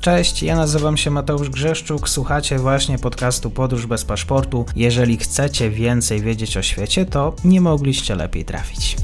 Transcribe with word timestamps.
Cześć, 0.00 0.42
ja 0.42 0.56
nazywam 0.56 0.96
się 0.96 1.10
Mateusz 1.10 1.50
Grzeszczuk, 1.50 2.08
słuchacie 2.08 2.58
właśnie 2.58 2.98
podcastu 2.98 3.50
Podróż 3.50 3.86
bez 3.86 4.04
paszportu. 4.04 4.66
Jeżeli 4.76 5.16
chcecie 5.16 5.70
więcej 5.70 6.20
wiedzieć 6.20 6.56
o 6.56 6.62
świecie, 6.62 7.06
to 7.06 7.34
nie 7.44 7.60
mogliście 7.60 8.14
lepiej 8.14 8.44
trafić. 8.44 8.96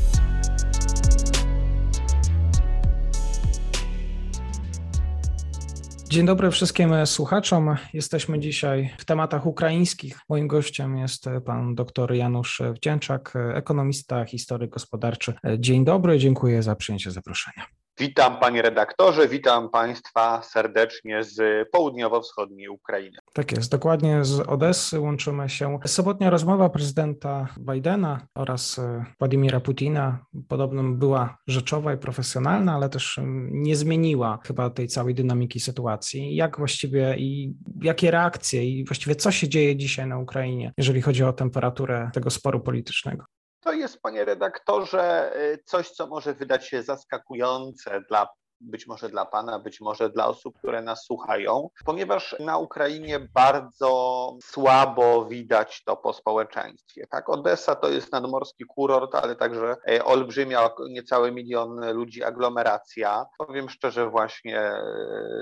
Dzień 6.09 6.27
dobry 6.27 6.50
wszystkim 6.50 7.06
słuchaczom. 7.06 7.76
Jesteśmy 7.92 8.40
dzisiaj 8.40 8.95
w 8.98 9.04
tematach 9.04 9.46
ukraińskich. 9.46 10.18
Moim 10.29 10.48
gościem 10.48 10.96
jest 10.96 11.24
pan 11.46 11.74
dr 11.74 12.14
Janusz 12.14 12.62
Wdzięczak, 12.74 13.34
ekonomista, 13.54 14.24
historyk 14.24 14.70
gospodarczy. 14.70 15.34
Dzień 15.58 15.84
dobry, 15.84 16.18
dziękuję 16.18 16.62
za 16.62 16.76
przyjęcie 16.76 17.11
zaproszenia. 17.11 17.64
Witam 17.98 18.41
panie 18.41 18.62
redaktorze, 18.62 19.29
witam 19.29 19.71
państwa 19.71 20.43
serdecznie 20.43 21.25
z 21.25 21.69
południowo-wschodniej 21.71 22.69
Ukrainy. 22.69 23.19
Tak 23.33 23.53
jest, 23.53 23.70
dokładnie 23.70 24.25
z 24.25 24.41
Odessy 24.41 25.01
łączymy 25.01 25.48
się. 25.48 25.79
Sobotnia 25.87 26.30
rozmowa 26.30 26.69
prezydenta 26.70 27.48
Bidena 27.61 28.27
oraz 28.34 28.79
e, 28.79 29.05
Władimira 29.19 29.61
Putina 29.61 30.25
podobno 30.48 30.83
była 30.83 31.39
rzeczowa 31.47 31.95
i 31.95 31.98
profesjonalna, 31.98 32.75
ale 32.75 32.89
też 32.89 33.20
nie 33.51 33.77
zmieniła 33.77 34.39
chyba 34.47 34.70
tej 34.70 34.89
całej 34.89 35.15
dynamiki 35.15 35.61
sytuacji. 35.61 36.37
Jak 36.37 36.59
właściwie 36.59 37.17
i 37.19 37.55
jakie 37.83 38.11
reakcje 38.11 38.65
i 38.65 38.84
właściwie 38.84 39.17
co 39.17 39.31
się 39.31 39.48
dzieje 39.48 39.77
dzisiaj 39.77 40.06
na 40.06 40.19
Ukrainie, 40.19 40.73
jeżeli 40.79 41.03
chodzi 41.03 41.25
o 41.25 41.33
temperaturę 41.33 42.11
tego 42.15 42.31
sporu 42.31 42.61
politycznego? 42.61 43.25
To 43.64 43.73
jest, 43.73 44.02
panie 44.02 44.24
redaktorze, 44.24 45.36
y, 45.36 45.62
coś, 45.64 45.91
co 45.91 46.06
może 46.06 46.34
wydać 46.34 46.68
się 46.68 46.82
zaskakujące 46.82 48.00
dla 48.09 48.28
być 48.60 48.86
może 48.86 49.09
dla 49.09 49.24
Pana, 49.24 49.59
być 49.59 49.80
może 49.80 50.11
dla 50.11 50.27
osób, 50.27 50.58
które 50.58 50.83
nas 50.83 51.05
słuchają, 51.05 51.69
ponieważ 51.84 52.36
na 52.41 52.58
Ukrainie 52.58 53.20
bardzo 53.20 54.33
słabo 54.42 55.24
widać 55.24 55.83
to 55.84 55.97
po 55.97 56.12
społeczeństwie. 56.12 57.06
Tak, 57.11 57.28
Odessa 57.28 57.74
to 57.74 57.89
jest 57.89 58.12
nadmorski 58.12 58.64
kurort, 58.64 59.14
ale 59.14 59.36
także 59.36 59.77
e, 59.89 60.05
olbrzymia, 60.05 60.70
niecały 60.91 61.33
milion 61.33 61.92
ludzi 61.92 62.24
aglomeracja. 62.24 63.27
Powiem 63.39 63.69
szczerze, 63.69 64.11
właśnie 64.11 64.61
e, 64.61 64.83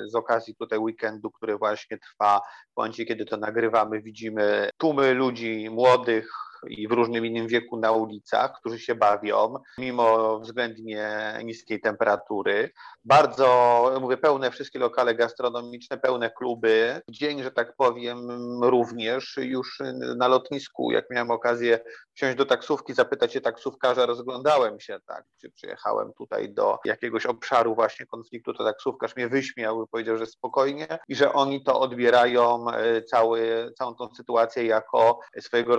z 0.06 0.14
okazji 0.14 0.54
tutaj 0.54 0.78
weekendu, 0.78 1.30
który 1.30 1.58
właśnie 1.58 1.98
trwa, 1.98 2.41
w 2.72 2.77
momencie 2.77 3.06
kiedy 3.06 3.25
to 3.25 3.36
nagrywamy, 3.36 4.02
widzimy 4.02 4.70
tłumy 4.78 5.14
ludzi 5.14 5.70
młodych, 5.70 6.52
i 6.68 6.88
w 6.88 6.92
różnym 6.92 7.27
innym 7.27 7.48
wieku 7.48 7.77
na 7.77 7.92
ulicach, 7.92 8.52
którzy 8.60 8.78
się 8.78 8.94
bawią, 8.94 9.55
mimo 9.78 10.38
względnie 10.41 11.10
niskiej 11.44 11.80
temperatury. 11.80 12.70
Bardzo, 13.04 13.98
mówię, 14.00 14.16
pełne 14.16 14.50
wszystkie 14.50 14.78
lokale 14.78 15.14
gastronomiczne, 15.14 15.98
pełne 15.98 16.30
kluby. 16.30 17.00
Dzień, 17.08 17.42
że 17.42 17.50
tak 17.50 17.77
powiem, 17.77 18.28
również 18.62 19.36
już 19.42 19.78
na 20.16 20.28
lotnisku, 20.28 20.91
jak 20.91 21.04
miałem 21.10 21.30
okazję 21.30 21.80
wsiąść 22.14 22.36
do 22.36 22.46
taksówki, 22.46 22.94
zapytać 22.94 23.32
się 23.32 23.41
taksówkarza, 23.41 24.06
rozglądałem 24.06 24.80
się, 24.80 24.98
tak, 25.06 25.24
czy 25.41 25.50
przyjechałem 25.50 26.12
tutaj 26.19 26.54
do 26.54 26.78
jakiegoś 26.84 27.26
obszaru 27.26 27.74
właśnie 27.74 28.06
konfliktu, 28.06 28.54
to 28.54 28.64
taksówkarz 28.64 29.16
mnie 29.16 29.28
wyśmiał 29.28 29.84
i 29.84 29.88
powiedział, 29.88 30.19
że 30.19 30.26
spokojnie 30.26 30.98
i 31.08 31.14
że 31.14 31.32
oni 31.32 31.64
to 31.64 31.80
odbierają 31.80 32.70
e, 32.70 33.02
cały, 33.02 33.72
całą 33.78 33.94
tą 33.94 34.14
sytuację 34.14 34.64
jako 34.64 35.20
swojego 35.41 35.76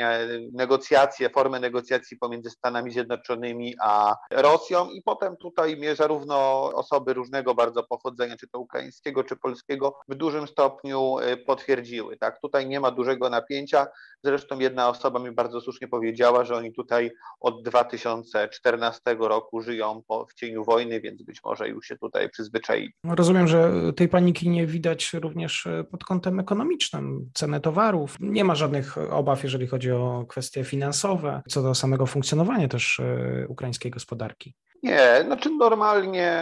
rodzaju 0.00 0.50
negocjacje, 0.52 1.30
formę 1.30 1.60
negocjacji 1.60 2.16
pomiędzy 2.16 2.50
Stanami 2.50 2.90
Zjednoczonymi 2.90 3.74
a 3.82 4.16
Rosją 4.30 4.90
i 4.90 5.02
potem 5.02 5.36
tutaj 5.36 5.80
zarówno 5.96 6.62
osoby 6.74 7.14
różnego 7.14 7.54
bardzo 7.54 7.82
pochodzenia, 7.82 8.36
czy 8.36 8.48
to 8.48 8.58
ukraińskiego, 8.58 9.24
czy 9.24 9.36
polskiego, 9.36 9.94
w 10.08 10.14
dużym 10.14 10.46
stopniu 10.46 11.18
y, 11.18 11.36
potwierdziły. 11.36 12.16
Tak? 12.16 12.40
Tutaj 12.40 12.68
nie 12.68 12.80
ma 12.80 12.90
dużego 12.90 13.30
napięcia. 13.30 13.86
Zresztą 14.24 14.58
jedna 14.58 14.88
osoba 14.88 15.18
mi 15.18 15.30
bardzo 15.30 15.60
słusznie 15.60 15.88
powiedziała, 15.88 16.44
że 16.44 16.56
oni 16.56 16.72
tutaj 16.72 17.10
od 17.40 17.62
2014 17.62 19.00
roku 19.18 19.60
żyją 19.60 20.02
po, 20.08 20.26
w 20.26 20.34
cieniu 20.34 20.64
wojny, 20.64 21.00
więc 21.00 21.22
być 21.22 21.40
może 21.44 21.68
już 21.68 21.86
się 21.86 21.96
tutaj 21.96 22.30
przyzwyczaili. 22.30 22.92
Rozumiem, 23.04 23.48
że 23.48 23.72
tej 23.96 24.08
paniki 24.08 24.48
nie 24.48 24.66
widać 24.66 25.12
również 25.12 25.66
y, 25.66 25.84
pod 25.90 26.04
kątem 26.04 26.40
ekonomicznym. 26.40 27.30
Ceny 27.34 27.60
towarów. 27.60 28.16
Nie 28.20 28.44
ma 28.44 28.54
żadnych 28.54 28.98
obaw, 28.98 29.42
jeżeli 29.42 29.66
chodzi 29.66 29.81
o 29.90 30.24
kwestie 30.28 30.64
finansowe, 30.64 31.42
co 31.48 31.62
do 31.62 31.74
samego 31.74 32.06
funkcjonowania 32.06 32.68
też 32.68 33.00
e, 33.00 33.46
ukraińskiej 33.48 33.90
gospodarki. 33.90 34.54
Nie, 34.82 35.22
znaczy 35.24 35.50
normalnie 35.50 36.40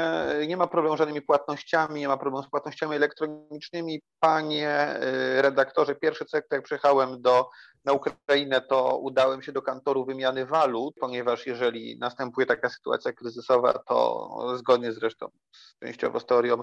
nie 0.49 0.57
ma 0.57 0.67
problemu 0.67 0.97
z 0.97 0.99
żadnymi 0.99 1.23
płatnościami, 1.23 2.01
nie 2.01 2.09
ma 2.09 2.17
problemu 2.17 2.47
z 2.47 2.51
płatnościami 2.51 2.97
elektronicznymi. 2.97 4.01
Panie 4.21 4.69
e, 4.69 5.43
redaktorze, 5.43 5.95
pierwszy 5.95 6.25
co 6.25 6.37
jak 6.37 6.63
przyjechałem 6.63 7.23
do, 7.23 7.49
na 7.85 7.93
Ukrainę, 7.93 8.61
to 8.61 8.99
udałem 8.99 9.43
się 9.43 9.53
do 9.53 9.63
kantoru 9.63 10.05
wymiany 10.05 10.47
walut, 10.47 10.95
ponieważ 11.01 11.47
jeżeli 11.47 11.99
następuje 11.99 12.47
taka 12.47 12.69
sytuacja 12.69 13.13
kryzysowa, 13.13 13.73
to 13.73 14.57
zgodnie 14.57 14.93
zresztą 14.93 15.29
z 15.53 15.79
częściowo 15.85 16.21
z 16.21 16.27
teorią 16.27 16.57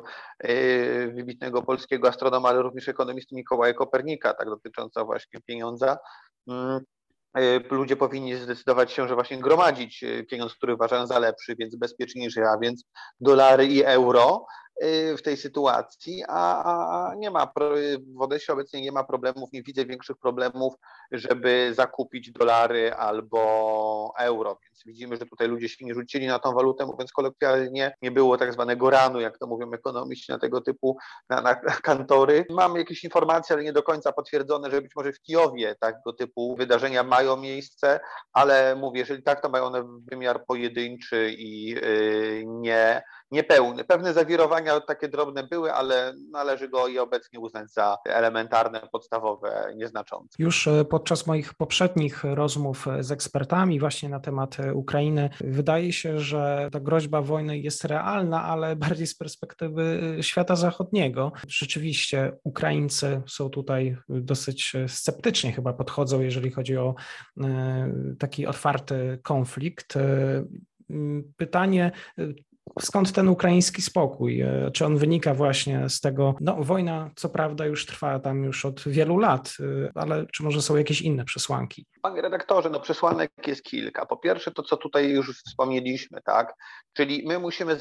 yy, 0.43 1.11
wybitnego 1.15 1.63
polskiego 1.63 2.07
astronoma, 2.07 2.49
ale 2.49 2.61
również 2.61 2.89
ekonomisty 2.89 3.35
Mikołaja 3.35 3.73
Kopernika, 3.73 4.33
tak 4.33 4.49
dotycząca 4.49 5.05
właśnie 5.05 5.39
pieniądza, 5.41 5.97
E, 5.97 6.36
ludzie 7.71 7.95
powinni 7.95 8.35
zdecydować 8.35 8.91
się, 8.91 9.07
że 9.07 9.15
właśnie 9.15 9.37
gromadzić 9.37 10.03
e, 10.03 10.23
pieniądz, 10.23 10.55
który 10.55 10.73
uważają 10.73 11.07
za 11.07 11.19
lepszy, 11.19 11.55
więc 11.55 11.75
bezpieczniejszy, 11.75 12.43
a 12.43 12.57
więc 12.59 12.83
dolary 13.19 13.65
i 13.67 13.83
euro, 13.83 14.45
Y, 14.45 14.66
w 15.17 15.21
tej 15.21 15.37
sytuacji, 15.37 16.23
a, 16.27 17.13
nie 17.17 17.31
ma, 17.31 17.51
w 18.15 18.21
Odessie 18.21 18.51
obecnie 18.51 18.81
nie 18.81 18.91
ma 18.91 19.03
problemów, 19.03 19.51
nie 19.53 19.63
widzę 19.63 19.85
większych 19.85 20.17
problemów, 20.17 20.73
żeby 21.11 21.73
zakupić 21.73 22.31
dolary 22.31 22.93
albo 22.93 24.13
euro, 24.19 24.59
więc 24.63 24.83
widzimy, 24.85 25.17
że 25.17 25.25
tutaj 25.25 25.47
ludzie 25.47 25.69
się 25.69 25.85
nie 25.85 25.93
rzucili 25.93 26.27
na 26.27 26.39
tą 26.39 26.53
walutę, 26.53 26.85
mówiąc 26.85 27.11
kolokwialnie, 27.11 27.95
nie 28.01 28.11
było 28.11 28.37
tak 28.37 28.53
zwanego 28.53 28.89
ranu, 28.89 29.19
jak 29.19 29.37
to 29.37 29.47
mówią 29.47 29.73
ekonomiści 29.73 30.31
na 30.31 30.39
tego 30.39 30.61
typu, 30.61 30.97
na, 31.29 31.41
na 31.41 31.55
kantory. 31.55 32.45
Mamy 32.49 32.79
jakieś 32.79 33.03
informacje, 33.03 33.53
ale 33.53 33.63
nie 33.63 33.73
do 33.73 33.83
końca 33.83 34.11
potwierdzone, 34.11 34.71
że 34.71 34.81
być 34.81 34.91
może 34.95 35.13
w 35.13 35.21
Kijowie 35.21 35.75
tego 35.81 36.13
typu 36.13 36.55
wydarzenia 36.55 37.03
mają 37.03 37.37
miejsce, 37.37 37.99
ale 38.33 38.75
mówię, 38.75 38.99
jeżeli 38.99 39.23
tak, 39.23 39.41
to 39.41 39.49
mają 39.49 39.63
one 39.63 39.83
wymiar 40.11 40.45
pojedynczy 40.45 41.31
i 41.37 41.65
yy, 41.65 42.43
nie 42.45 43.01
niepełny. 43.31 43.83
Pewne 43.83 44.13
zawirowania 44.13 44.66
takie 44.87 45.07
drobne 45.07 45.43
były, 45.43 45.73
ale 45.73 46.13
należy 46.31 46.69
go 46.69 46.87
i 46.87 46.99
obecnie 46.99 47.39
uznać 47.39 47.71
za 47.71 47.97
elementarne, 48.05 48.81
podstawowe, 48.91 49.73
nieznaczące. 49.75 50.35
Już 50.39 50.67
e, 50.67 50.85
podczas 50.85 51.27
moich 51.27 51.53
poprzednich 51.53 52.23
rozmów 52.23 52.85
z 52.99 53.11
ekspertami 53.11 53.79
właśnie 53.79 54.09
na 54.09 54.19
temat 54.19 54.59
e, 54.59 54.73
Ukrainy 54.73 55.29
wydaje 55.41 55.93
się, 55.93 56.19
że 56.19 56.69
ta 56.71 56.79
groźba 56.79 57.21
wojny 57.21 57.59
jest 57.59 57.85
realna, 57.85 58.43
ale 58.43 58.75
bardziej 58.87 59.07
z 59.07 59.17
perspektywy 59.17 60.15
e, 60.19 60.23
świata 60.23 60.55
zachodniego. 60.55 61.31
Rzeczywiście 61.47 62.37
Ukraińcy 62.43 63.21
są 63.27 63.49
tutaj 63.49 63.97
dosyć 64.09 64.73
sceptycznie 64.87 65.51
chyba 65.51 65.73
podchodzą, 65.73 66.21
jeżeli 66.21 66.51
chodzi 66.51 66.77
o 66.77 66.95
taki 68.19 68.47
otwarty 68.47 69.19
konflikt. 69.23 69.93
Pytanie, 71.37 71.91
Skąd 72.81 73.13
ten 73.13 73.29
ukraiński 73.29 73.81
spokój? 73.81 74.41
E, 74.41 74.71
czy 74.73 74.85
on 74.85 74.97
wynika 74.97 75.33
właśnie 75.33 75.89
z 75.89 76.01
tego, 76.01 76.35
no 76.41 76.55
wojna 76.59 77.11
co 77.15 77.29
prawda 77.29 77.65
już 77.65 77.85
trwa 77.85 78.19
tam 78.19 78.43
już 78.43 78.65
od 78.65 78.87
wielu 78.87 79.17
lat, 79.17 79.53
e, 79.59 79.91
ale 79.95 80.25
czy 80.33 80.43
może 80.43 80.61
są 80.61 80.75
jakieś 80.75 81.01
inne 81.01 81.25
przesłanki? 81.25 81.85
Panie 82.01 82.21
redaktorze, 82.21 82.69
no 82.69 82.79
przesłanek 82.79 83.31
jest 83.47 83.63
kilka. 83.63 84.05
Po 84.05 84.17
pierwsze 84.17 84.51
to, 84.51 84.63
co 84.63 84.77
tutaj 84.77 85.09
już 85.09 85.41
wspomnieliśmy, 85.43 86.21
tak? 86.21 86.53
Czyli 86.93 87.23
my 87.27 87.39
musimy 87.39 87.73
e, 87.73 87.77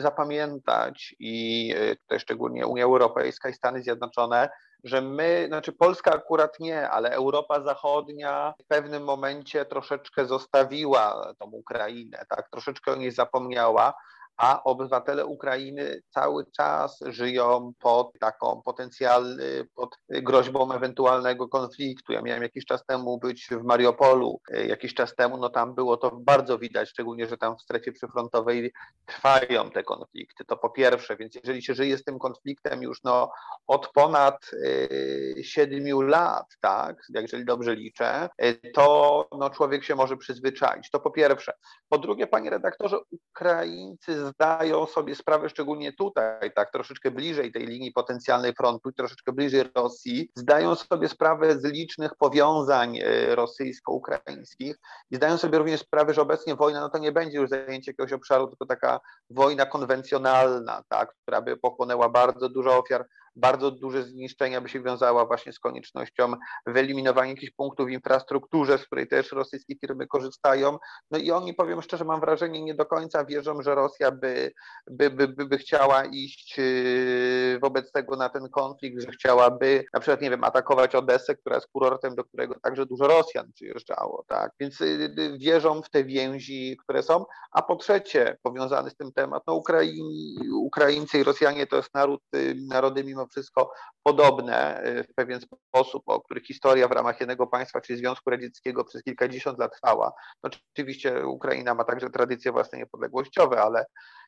zapamiętać 0.00 1.14
i 1.18 1.74
tutaj 2.00 2.20
szczególnie 2.20 2.66
Unia 2.66 2.84
Europejska 2.84 3.48
i 3.48 3.52
Stany 3.52 3.82
Zjednoczone 3.82 4.48
że 4.84 5.00
my, 5.00 5.44
znaczy 5.48 5.72
Polska 5.72 6.12
akurat 6.12 6.60
nie, 6.60 6.90
ale 6.90 7.10
Europa 7.10 7.60
Zachodnia 7.60 8.54
w 8.62 8.64
pewnym 8.64 9.04
momencie 9.04 9.64
troszeczkę 9.64 10.26
zostawiła 10.26 11.32
tą 11.38 11.46
Ukrainę, 11.46 12.26
tak, 12.28 12.48
troszeczkę 12.50 12.92
o 12.92 12.96
niej 12.96 13.10
zapomniała, 13.10 13.94
a 14.40 14.62
obywatele 14.64 15.26
Ukrainy 15.26 16.02
cały 16.08 16.46
czas 16.50 16.98
żyją 17.06 17.72
pod 17.78 18.18
taką 18.20 18.62
potencjalny, 18.64 19.66
pod 19.74 19.96
groźbą 20.08 20.72
ewentualnego 20.72 21.48
konfliktu. 21.48 22.12
Ja 22.12 22.22
miałem 22.22 22.42
jakiś 22.42 22.64
czas 22.64 22.84
temu 22.86 23.18
być 23.18 23.48
w 23.50 23.62
Mariupolu, 23.64 24.40
jakiś 24.66 24.94
czas 24.94 25.14
temu, 25.14 25.36
no 25.36 25.48
tam 25.48 25.74
było 25.74 25.96
to 25.96 26.10
bardzo 26.10 26.58
widać, 26.58 26.88
szczególnie, 26.88 27.26
że 27.26 27.36
tam 27.36 27.56
w 27.56 27.62
strefie 27.62 27.92
przyfrontowej 27.92 28.72
trwają 29.06 29.70
te 29.70 29.82
konflikty. 29.82 30.44
To 30.44 30.56
po 30.56 30.70
pierwsze, 30.70 31.16
więc 31.16 31.34
jeżeli 31.34 31.62
się 31.62 31.74
żyje 31.74 31.98
z 31.98 32.04
tym 32.04 32.18
konfliktem 32.18 32.82
już 32.82 33.02
no, 33.04 33.30
od 33.66 33.88
ponad 33.88 34.50
y, 34.52 35.34
siedmiu 35.42 36.00
lat, 36.00 36.46
tak, 36.60 36.96
jeżeli 37.14 37.44
dobrze 37.44 37.74
liczę, 37.74 38.28
y, 38.44 38.72
to 38.74 39.28
no, 39.38 39.50
człowiek 39.50 39.84
się 39.84 39.94
może 39.94 40.16
przyzwyczaić. 40.16 40.90
To 40.90 41.00
po 41.00 41.10
pierwsze. 41.10 41.52
Po 41.88 41.98
drugie, 41.98 42.26
panie 42.26 42.50
redaktorze, 42.50 42.98
Ukraińcy 43.30 44.29
zdają 44.34 44.86
sobie 44.86 45.14
sprawę, 45.14 45.48
szczególnie 45.48 45.92
tutaj, 45.92 46.52
tak, 46.54 46.72
troszeczkę 46.72 47.10
bliżej 47.10 47.52
tej 47.52 47.66
linii 47.66 47.92
potencjalnej 47.92 48.54
frontu, 48.54 48.92
troszeczkę 48.92 49.32
bliżej 49.32 49.64
Rosji, 49.74 50.30
zdają 50.34 50.74
sobie 50.74 51.08
sprawę 51.08 51.58
z 51.58 51.64
licznych 51.64 52.14
powiązań 52.18 52.98
e, 52.98 53.34
rosyjsko-ukraińskich 53.34 54.76
i 55.10 55.16
zdają 55.16 55.38
sobie 55.38 55.58
również 55.58 55.80
sprawę, 55.80 56.14
że 56.14 56.22
obecnie 56.22 56.54
wojna 56.54 56.80
no 56.80 56.88
to 56.88 56.98
nie 56.98 57.12
będzie 57.12 57.38
już 57.38 57.50
zajęcie 57.50 57.90
jakiegoś 57.90 58.12
obszaru, 58.12 58.46
tylko 58.46 58.66
taka 58.66 59.00
wojna 59.30 59.66
konwencjonalna, 59.66 60.82
tak, 60.88 61.14
która 61.22 61.42
by 61.42 61.56
pochłonęła 61.56 62.08
bardzo 62.08 62.48
dużo 62.48 62.78
ofiar 62.78 63.06
bardzo 63.36 63.70
duże 63.70 64.02
zniszczenia 64.02 64.60
by 64.60 64.68
się 64.68 64.82
wiązała 64.82 65.26
właśnie 65.26 65.52
z 65.52 65.58
koniecznością 65.58 66.32
wyeliminowania 66.66 67.30
jakichś 67.30 67.52
punktów 67.52 67.86
w 67.86 67.90
infrastrukturze, 67.90 68.78
z 68.78 68.86
której 68.86 69.08
też 69.08 69.32
rosyjskie 69.32 69.74
firmy 69.80 70.06
korzystają. 70.06 70.78
No 71.10 71.18
i 71.18 71.30
oni, 71.30 71.54
powiem 71.54 71.82
szczerze, 71.82 72.04
mam 72.04 72.20
wrażenie, 72.20 72.62
nie 72.62 72.74
do 72.74 72.86
końca 72.86 73.24
wierzą, 73.24 73.62
że 73.62 73.74
Rosja 73.74 74.10
by, 74.10 74.52
by, 74.90 75.10
by, 75.10 75.28
by, 75.28 75.46
by 75.46 75.58
chciała 75.58 76.04
iść 76.04 76.58
yy, 76.58 77.58
wobec 77.62 77.92
tego 77.92 78.16
na 78.16 78.28
ten 78.28 78.48
konflikt, 78.48 79.02
że 79.02 79.10
chciałaby 79.10 79.84
na 79.94 80.00
przykład, 80.00 80.20
nie 80.20 80.30
wiem, 80.30 80.44
atakować 80.44 80.94
Odessę, 80.94 81.36
która 81.36 81.56
jest 81.56 81.68
kurortem, 81.72 82.14
do 82.14 82.24
którego 82.24 82.54
także 82.62 82.86
dużo 82.86 83.06
Rosjan 83.06 83.52
przyjeżdżało, 83.52 84.24
tak? 84.28 84.52
Więc 84.60 84.80
yy, 84.80 85.14
yy, 85.16 85.38
wierzą 85.38 85.82
w 85.82 85.90
te 85.90 86.04
więzi, 86.04 86.76
które 86.82 87.02
są. 87.02 87.24
A 87.52 87.62
po 87.62 87.76
trzecie, 87.76 88.36
powiązany 88.42 88.90
z 88.90 88.96
tym 88.96 89.12
temat, 89.12 89.42
no 89.46 89.54
Ukraini, 89.54 90.36
Ukraińcy 90.54 91.18
i 91.18 91.24
Rosjanie 91.24 91.66
to 91.66 91.76
jest 91.76 91.94
naród, 91.94 92.22
narody 92.68 93.04
mimo 93.04 93.19
wszystko 93.26 93.72
podobne 94.02 94.86
y, 94.86 95.04
w 95.04 95.14
pewien 95.14 95.40
sposób, 95.40 96.02
o 96.06 96.20
których 96.20 96.44
historia 96.44 96.88
w 96.88 96.92
ramach 96.92 97.20
jednego 97.20 97.46
państwa, 97.46 97.80
czyli 97.80 97.98
Związku 97.98 98.30
Radzieckiego 98.30 98.84
przez 98.84 99.02
kilkadziesiąt 99.02 99.58
lat 99.58 99.72
trwała. 99.72 100.12
No, 100.42 100.50
oczywiście 100.74 101.26
Ukraina 101.26 101.74
ma 101.74 101.84
także 101.84 102.10
tradycje 102.10 102.52
własne 102.52 102.78
niepodległościowe, 102.78 103.62
ale 103.62 103.84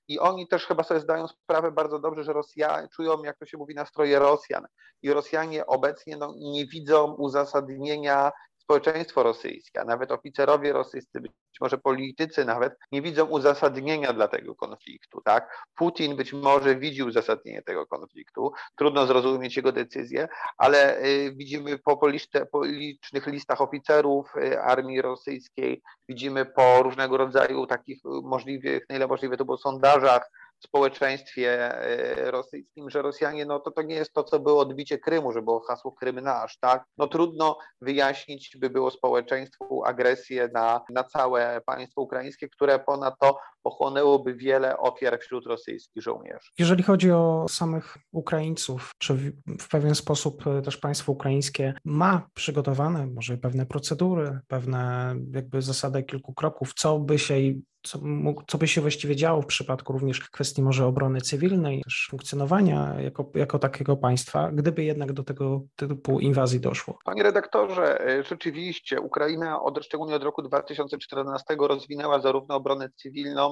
i 0.08 0.18
oni 0.18 0.48
też 0.48 0.66
chyba 0.66 0.82
sobie 0.82 1.00
zdają 1.00 1.28
sprawę 1.28 1.72
bardzo 1.72 1.98
dobrze, 1.98 2.24
że 2.24 2.32
Rosjanie 2.32 2.88
czują, 2.88 3.22
jak 3.22 3.38
to 3.38 3.46
się 3.46 3.58
mówi, 3.58 3.74
nastroje 3.74 4.18
Rosjan. 4.18 4.66
I 5.02 5.12
Rosjanie 5.12 5.66
obecnie 5.66 6.16
no, 6.16 6.34
nie 6.36 6.66
widzą 6.66 7.14
uzasadnienia 7.14 8.32
społeczeństwo 8.62 9.22
rosyjskie, 9.22 9.80
a 9.80 9.84
nawet 9.84 10.12
oficerowie 10.12 10.72
rosyjscy, 10.72 11.20
być 11.20 11.32
może 11.60 11.78
politycy 11.78 12.44
nawet, 12.44 12.78
nie 12.92 13.02
widzą 13.02 13.26
uzasadnienia 13.26 14.12
dla 14.12 14.28
tego 14.28 14.54
konfliktu. 14.54 15.20
Tak? 15.20 15.66
Putin 15.74 16.16
być 16.16 16.32
może 16.32 16.76
widzi 16.76 17.02
uzasadnienie 17.02 17.62
tego 17.62 17.86
konfliktu, 17.86 18.52
trudno 18.76 19.06
zrozumieć 19.06 19.56
jego 19.56 19.72
decyzje, 19.72 20.28
ale 20.58 21.04
y, 21.04 21.32
widzimy 21.36 21.78
po, 21.78 22.00
po 22.52 22.64
licznych 22.64 23.26
listach 23.26 23.60
oficerów 23.60 24.32
y, 24.36 24.60
armii 24.60 25.02
rosyjskiej, 25.02 25.82
widzimy 26.08 26.46
po 26.46 26.82
różnego 26.82 27.16
rodzaju 27.16 27.66
takich 27.66 27.98
możliwych, 28.04 28.82
na 28.88 28.96
ile 28.96 29.06
możliwe 29.06 29.36
to 29.36 29.44
było 29.44 29.58
sondażach, 29.58 30.30
społeczeństwie 30.62 31.74
e, 31.74 32.30
rosyjskim, 32.30 32.90
że 32.90 33.02
Rosjanie, 33.02 33.46
no 33.46 33.60
to 33.60 33.70
to 33.70 33.82
nie 33.82 33.94
jest 33.94 34.12
to, 34.12 34.24
co 34.24 34.40
było 34.40 34.60
odbicie 34.60 34.98
Krymu, 34.98 35.32
że 35.32 35.42
było 35.42 35.60
hasło 35.60 35.92
Krym 35.92 36.20
nasz, 36.20 36.58
tak? 36.58 36.84
No 36.98 37.06
trudno 37.06 37.58
wyjaśnić 37.80 38.56
by 38.56 38.70
było 38.70 38.90
społeczeństwu 38.90 39.84
agresję 39.84 40.48
na, 40.54 40.80
na 40.90 41.04
całe 41.04 41.60
państwo 41.66 42.00
ukraińskie, 42.00 42.48
które 42.48 42.78
ponadto 42.78 43.38
pochłonęłoby 43.62 44.34
wiele 44.34 44.78
ofiar 44.78 45.18
wśród 45.20 45.46
rosyjskich 45.46 46.02
żołnierzy. 46.02 46.50
Jeżeli 46.58 46.82
chodzi 46.82 47.10
o 47.10 47.46
samych 47.48 47.98
Ukraińców, 48.12 48.90
czy 48.98 49.14
w, 49.58 49.68
pewien 49.70 49.94
sposób 49.94 50.46
e, 50.46 50.62
też 50.62 50.76
państwo 50.76 51.12
ukraińskie 51.12 51.74
ma 51.84 52.28
przygotowane 52.34 53.06
może 53.06 53.38
pewne 53.38 53.66
procedury, 53.66 54.38
pewne 54.48 55.14
jakby 55.32 55.62
zasady 55.62 56.02
kilku 56.02 56.34
kroków, 56.34 56.74
co 56.74 56.98
by 56.98 57.18
się 57.18 57.34
co, 57.82 57.98
co 58.46 58.58
by 58.58 58.68
się 58.68 58.80
właściwie 58.80 59.16
działo 59.16 59.42
w 59.42 59.46
przypadku 59.46 59.92
również 59.92 60.20
kwestii 60.20 60.62
może 60.62 60.86
obrony 60.86 61.20
cywilnej, 61.20 61.82
też 61.82 62.06
funkcjonowania 62.10 62.94
jako, 63.00 63.30
jako 63.34 63.58
takiego 63.58 63.96
państwa, 63.96 64.50
gdyby 64.52 64.84
jednak 64.84 65.12
do 65.12 65.24
tego 65.24 65.62
typu 65.76 66.20
inwazji 66.20 66.60
doszło? 66.60 66.98
Panie 67.04 67.22
redaktorze, 67.22 68.00
e, 68.00 68.22
rzeczywiście 68.22 69.00
Ukraina 69.00 69.62
od, 69.62 69.84
szczególnie 69.84 70.14
od 70.14 70.22
roku 70.22 70.42
2014 70.42 71.56
rozwinęła 71.60 72.20
zarówno 72.20 72.54
obronę 72.54 72.88
cywilną, 72.96 73.51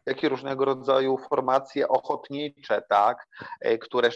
jak 0.05 0.23
i 0.23 0.29
różnego 0.29 0.65
rodzaju 0.65 1.17
formacje 1.29 1.87
ochotnicze, 1.87 2.81
tak, 2.89 3.27
e, 3.61 3.77
które 3.77 4.09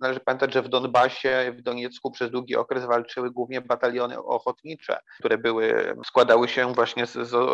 należy 0.00 0.20
pamiętać, 0.20 0.52
że 0.52 0.62
w 0.62 0.68
Donbasie, 0.68 1.54
w 1.58 1.62
Doniecku 1.62 2.10
przez 2.10 2.30
długi 2.30 2.56
okres 2.56 2.84
walczyły 2.84 3.30
głównie 3.30 3.60
bataliony 3.60 4.18
ochotnicze, 4.18 4.98
które 5.18 5.38
były, 5.38 5.94
składały 6.06 6.48
się 6.48 6.72
właśnie 6.74 7.06
z, 7.06 7.12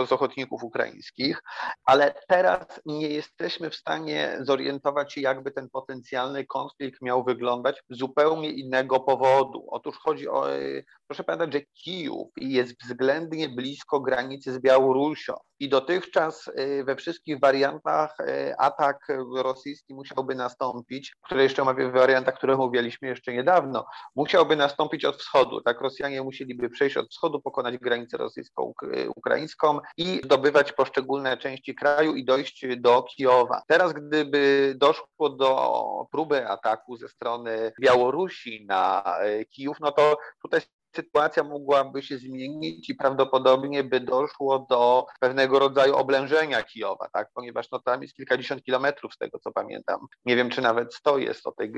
z 0.08 0.12
ochotników 0.12 0.62
ukraińskich, 0.62 1.42
ale 1.84 2.14
teraz 2.28 2.80
nie 2.86 3.08
jesteśmy 3.08 3.70
w 3.70 3.74
stanie 3.74 4.38
zorientować 4.40 5.12
się, 5.12 5.20
jakby 5.20 5.50
ten 5.50 5.68
potencjalny 5.70 6.46
konflikt 6.46 7.02
miał 7.02 7.24
wyglądać 7.24 7.82
z 7.90 7.98
zupełnie 7.98 8.50
innego 8.50 9.00
powodu. 9.00 9.66
Otóż 9.70 9.98
chodzi 9.98 10.28
o, 10.28 10.54
e, 10.54 10.82
proszę 11.06 11.24
pamiętać, 11.24 11.52
że 11.52 11.60
Kijów 11.60 12.28
jest 12.36 12.82
względnie 12.82 13.48
blisko 13.48 14.00
granicy 14.00 14.52
z 14.52 14.58
Białorusią 14.58 15.34
i 15.60 15.68
dotychczas 15.68 16.50
e, 16.54 16.84
we 16.84 16.96
wszystkich 16.96 17.40
wariantach 17.40 17.59
wariantach 17.60 18.20
e, 18.20 18.60
atak 18.60 19.08
rosyjski 19.36 19.94
musiałby 19.94 20.34
nastąpić, 20.34 21.14
który 21.24 21.42
jeszcze 21.42 21.64
ma 21.64 21.74
wariantach, 21.74 22.34
które 22.34 22.56
mówiliśmy 22.56 23.08
jeszcze 23.08 23.32
niedawno, 23.32 23.86
musiałby 24.16 24.56
nastąpić 24.56 25.04
od 25.04 25.16
wschodu. 25.16 25.60
Tak, 25.60 25.80
Rosjanie 25.80 26.22
musieliby 26.22 26.70
przejść 26.70 26.96
od 26.96 27.10
wschodu, 27.10 27.40
pokonać 27.40 27.78
granicę 27.78 28.16
rosyjsko-ukraińską 28.16 29.80
i 29.96 30.20
zdobywać 30.24 30.72
poszczególne 30.72 31.36
części 31.36 31.74
kraju 31.74 32.14
i 32.14 32.24
dojść 32.24 32.66
do 32.76 33.02
Kijowa. 33.02 33.62
Teraz, 33.68 33.92
gdyby 33.92 34.74
doszło 34.76 35.30
do 35.30 36.06
próby 36.10 36.48
ataku 36.48 36.96
ze 36.96 37.08
strony 37.08 37.72
Białorusi 37.80 38.66
na 38.66 39.02
e, 39.18 39.44
Kijów, 39.44 39.76
no 39.80 39.92
to 39.92 40.16
tutaj 40.42 40.60
sytuacja 40.96 41.44
mogłaby 41.44 42.02
się 42.02 42.18
zmienić 42.18 42.90
i 42.90 42.94
prawdopodobnie 42.94 43.84
by 43.84 44.00
doszło 44.00 44.66
do 44.70 45.06
pewnego 45.20 45.58
rodzaju 45.58 45.96
oblężenia 45.96 46.62
Kijowa, 46.62 47.08
tak? 47.12 47.28
ponieważ 47.34 47.70
no, 47.72 47.78
tam 47.78 48.02
jest 48.02 48.14
kilkadziesiąt 48.14 48.62
kilometrów 48.62 49.14
z 49.14 49.18
tego, 49.18 49.38
co 49.38 49.52
pamiętam. 49.52 50.06
Nie 50.24 50.36
wiem, 50.36 50.50
czy 50.50 50.60
nawet 50.62 50.94
sto 50.94 51.18
jest 51.18 51.46
od 51.46 51.56
tej, 51.56 51.72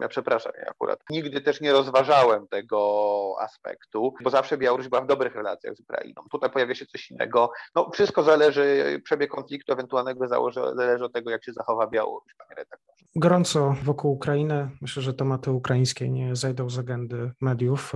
ja 0.00 0.08
przepraszam, 0.08 0.52
ja 0.58 0.70
akurat 0.70 1.00
nigdy 1.10 1.40
też 1.40 1.60
nie 1.60 1.72
rozważałem 1.72 2.48
tego 2.48 3.34
aspektu, 3.40 4.14
bo 4.24 4.30
zawsze 4.30 4.58
Białoruś 4.58 4.88
była 4.88 5.00
w 5.00 5.06
dobrych 5.06 5.34
relacjach 5.34 5.76
z 5.76 5.80
Ukrainą. 5.80 6.22
Tutaj 6.30 6.50
pojawia 6.50 6.74
się 6.74 6.86
coś 6.86 7.10
innego. 7.10 7.52
No, 7.74 7.90
wszystko 7.90 8.22
zależy, 8.22 9.00
przebieg 9.04 9.30
konfliktu 9.30 9.72
ewentualnego 9.72 10.28
zależy 10.28 11.04
od 11.04 11.12
tego, 11.12 11.30
jak 11.30 11.44
się 11.44 11.52
zachowa 11.52 11.86
Białoruś, 11.86 12.34
panie 12.38 12.54
redaktorze. 12.56 13.04
Gorąco 13.16 13.74
wokół 13.82 14.12
Ukrainy. 14.12 14.70
Myślę, 14.80 15.02
że 15.02 15.14
tematy 15.14 15.50
ukraińskie 15.50 16.10
nie 16.10 16.36
zejdą 16.36 16.70
z 16.70 16.78
agendy 16.78 17.32
mediów 17.40 17.92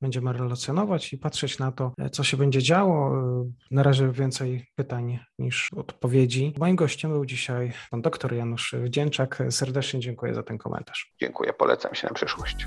będziemy 0.00 0.32
relacjonować 0.32 1.12
i 1.12 1.18
patrzeć 1.18 1.58
na 1.58 1.72
to, 1.72 1.92
co 2.12 2.24
się 2.24 2.36
będzie 2.36 2.62
działo. 2.62 3.22
Na 3.70 3.82
razie 3.82 4.12
więcej 4.12 4.66
pytań 4.74 5.18
niż 5.38 5.68
odpowiedzi. 5.76 6.54
Moim 6.58 6.76
gościem 6.76 7.10
był 7.10 7.26
dzisiaj 7.26 7.72
pan 7.90 8.02
doktor 8.02 8.34
Janusz 8.34 8.74
Wdzięczak. 8.84 9.42
Serdecznie 9.50 10.00
dziękuję 10.00 10.34
za 10.34 10.42
ten 10.42 10.58
komentarz. 10.58 11.12
Dziękuję, 11.20 11.52
polecam 11.52 11.94
się 11.94 12.06
na 12.06 12.14
przyszłość. 12.14 12.66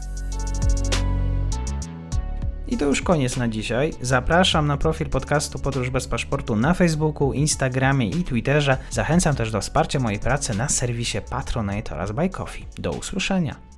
I 2.68 2.78
to 2.78 2.86
już 2.86 3.02
koniec 3.02 3.38
na 3.38 3.48
dzisiaj. 3.48 3.92
Zapraszam 4.02 4.68
na 4.68 4.78
profil 4.78 5.10
podcastu 5.10 5.60
Podróż 5.60 5.90
bez 5.90 6.08
paszportu 6.08 6.56
na 6.56 6.74
Facebooku, 6.74 7.34
Instagramie 7.34 8.10
i 8.10 8.24
Twitterze. 8.24 8.78
Zachęcam 8.90 9.36
też 9.36 9.52
do 9.52 9.62
wsparcia 9.62 10.00
mojej 10.00 10.20
pracy 10.20 10.58
na 10.58 10.70
serwisie 10.70 11.18
Patronite 11.30 11.96
oraz 11.96 12.12
Buy 12.12 12.30
Coffee. 12.30 12.66
Do 12.78 12.92
usłyszenia. 12.92 13.73